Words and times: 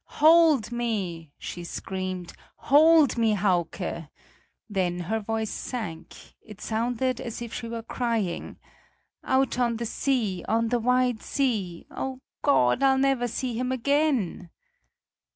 "Hold 0.17 0.71
me!" 0.71 1.31
she 1.37 1.63
screamed; 1.63 2.33
"hold 2.55 3.19
me, 3.19 3.35
Hauke!" 3.35 4.09
Then 4.67 4.99
her 5.01 5.19
voice 5.19 5.51
sank; 5.51 6.33
it 6.41 6.59
sounded, 6.59 7.21
as 7.21 7.39
if 7.39 7.53
she 7.53 7.67
were 7.67 7.83
crying: 7.83 8.57
"Out 9.23 9.59
on 9.59 9.77
the 9.77 9.85
sea, 9.85 10.43
on 10.47 10.69
the 10.69 10.79
wide 10.79 11.21
sea. 11.21 11.85
Oh, 11.91 12.19
God, 12.41 12.81
I'll 12.81 12.97
never 12.97 13.27
see 13.27 13.53
him 13.55 13.71
again!" 13.71 14.49